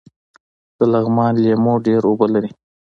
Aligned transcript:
د 0.77 0.79
لغمان 0.93 1.33
لیمو 1.43 1.73
ډیر 1.85 2.01
اوبه 2.09 2.27
لري 2.33 2.51